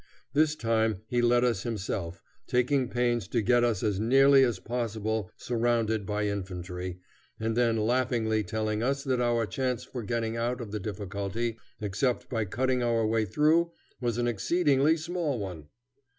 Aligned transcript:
This 0.33 0.55
time 0.55 1.01
he 1.09 1.21
led 1.21 1.43
us 1.43 1.61
himself, 1.61 2.23
taking 2.47 2.89
pains 2.89 3.27
to 3.27 3.39
get 3.39 3.63
us 3.63 3.83
as 3.83 3.99
nearly 3.99 4.43
as 4.43 4.57
possible 4.57 5.29
surrounded 5.37 6.07
by 6.07 6.25
infantry, 6.25 6.97
and 7.39 7.55
then 7.55 7.77
laughingly 7.77 8.43
telling 8.43 8.81
us 8.81 9.03
that 9.03 9.21
our 9.21 9.45
chance 9.45 9.83
for 9.83 10.01
getting 10.01 10.35
out 10.35 10.59
of 10.59 10.71
the 10.71 10.79
difficulty, 10.79 11.55
except 11.79 12.29
by 12.31 12.45
cutting 12.45 12.81
our 12.81 13.05
way 13.05 13.25
through, 13.25 13.73
was 13.99 14.17
an 14.17 14.27
exceedingly 14.27 14.97
small 14.97 15.37
one. 15.37 15.67